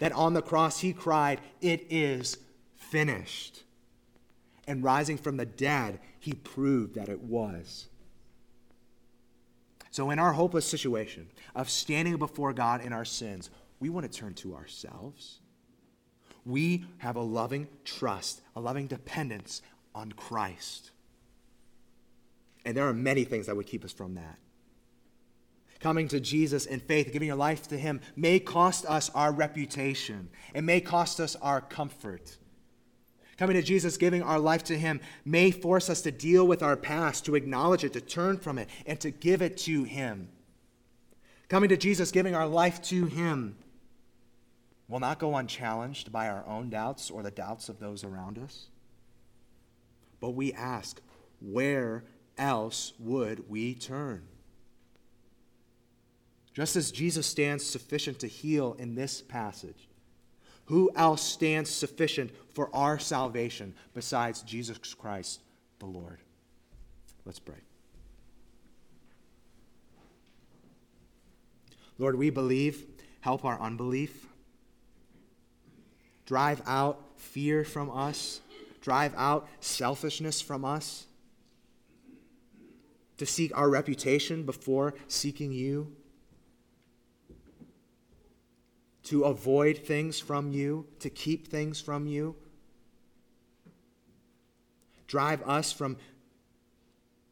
[0.00, 2.38] that on the cross he cried, It is
[2.74, 3.62] finished.
[4.66, 7.88] And rising from the dead, he proved that it was.
[9.90, 14.18] So, in our hopeless situation of standing before God in our sins, we want to
[14.18, 15.40] turn to ourselves.
[16.46, 19.62] We have a loving trust, a loving dependence
[19.94, 20.92] on Christ.
[22.64, 24.38] And there are many things that would keep us from that
[25.80, 30.28] coming to Jesus in faith, giving your life to Him, may cost us our reputation.
[30.54, 32.36] It may cost us our comfort.
[33.38, 36.76] Coming to Jesus, giving our life to Him, may force us to deal with our
[36.76, 40.28] past, to acknowledge it, to turn from it, and to give it to Him.
[41.48, 43.56] Coming to Jesus, giving our life to Him,
[44.86, 48.66] will not go unchallenged by our own doubts or the doubts of those around us.
[50.20, 51.00] But we ask,
[51.40, 52.04] where
[52.40, 54.22] else would we turn?
[56.52, 59.88] Just as Jesus stands sufficient to heal in this passage,
[60.64, 65.40] who else stands sufficient for our salvation besides Jesus Christ
[65.78, 66.18] the Lord?
[67.24, 67.56] Let's pray.
[71.98, 72.86] Lord, we believe.
[73.20, 74.26] Help our unbelief.
[76.24, 78.40] Drive out fear from us.
[78.80, 81.06] Drive out selfishness from us.
[83.20, 85.92] To seek our reputation before seeking you.
[89.10, 92.36] to avoid things from you, to keep things from you.
[95.08, 95.96] Drive us from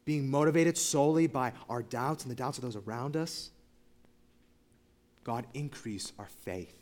[0.05, 3.51] being motivated solely by our doubts and the doubts of those around us.
[5.23, 6.81] God, increase our faith.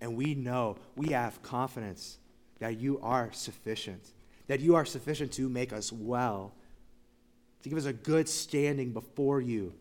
[0.00, 2.18] And we know, we have confidence
[2.60, 4.12] that you are sufficient,
[4.46, 6.52] that you are sufficient to make us well,
[7.62, 9.74] to give us a good standing before you,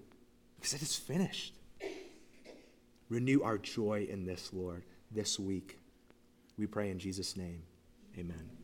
[0.56, 1.54] because it is finished.
[3.10, 5.80] Renew our joy in this, Lord, this week.
[6.58, 7.64] We pray in Jesus' name.
[8.18, 8.57] Amen.